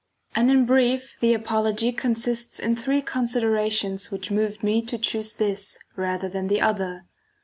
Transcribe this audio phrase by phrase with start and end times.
[0.33, 0.93] And in brief II.
[0.93, 1.17] a, h,c.
[1.19, 6.59] the apology consists in three considerations which moved me to choose this rather than the
[6.59, 7.05] other.